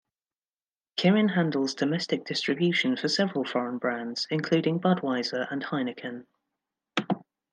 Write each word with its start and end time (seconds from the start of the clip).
Kirin 0.97 1.29
handles 1.35 1.75
domestic 1.75 2.25
distribution 2.25 2.97
for 2.97 3.07
several 3.07 3.43
foreign 3.45 3.77
brands, 3.77 4.25
including 4.31 4.79
Budweiser 4.79 5.45
and 5.51 5.61
Heineken. 5.65 6.25